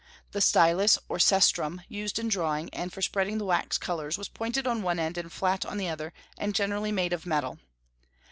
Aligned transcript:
The 0.31 0.41
stylus, 0.41 0.97
or 1.09 1.19
cestrum, 1.19 1.81
used 1.87 2.17
in 2.17 2.27
drawing 2.27 2.71
and 2.73 2.91
for 2.91 3.03
spreading 3.03 3.37
the 3.37 3.45
wax 3.45 3.77
colors 3.77 4.17
was 4.17 4.29
pointed 4.29 4.65
on 4.65 4.81
one 4.81 4.97
end 4.97 5.15
and 5.15 5.31
flat 5.31 5.63
on 5.63 5.77
the 5.77 5.89
other, 5.89 6.11
and 6.39 6.55
generally 6.55 6.91
made 6.91 7.13
of 7.13 7.27
metal. 7.27 7.59